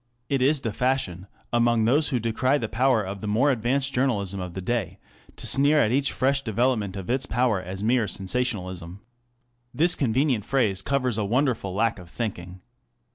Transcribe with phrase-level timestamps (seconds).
[0.29, 4.39] It is the fashion, among those who decry the power of the more advanced journalism
[4.39, 4.97] of the day,
[5.35, 9.01] to sneer at each fresh development of its power as mere sensationalism.
[9.75, 12.61] This convenient phrase covers a wonderful lack of thinking.